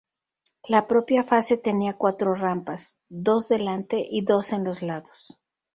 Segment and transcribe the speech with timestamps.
[0.67, 5.39] La propia fase tenía cuatro rampas: ¡dos delante y dos en los lados!